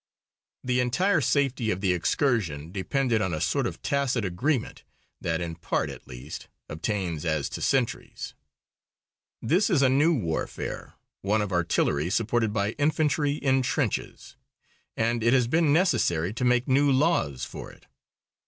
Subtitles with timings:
[0.63, 4.83] The entire safety of the excursion depended on a sort of tacit agreement
[5.21, 8.33] that, in part at least, obtains as to sentries.
[9.43, 14.35] This is a new warfare, one of artillery, supported by infantry in trenches.
[14.97, 17.85] And it has been necessary to make new laws for it.